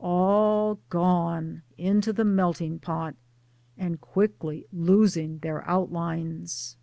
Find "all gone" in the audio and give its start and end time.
0.00-1.64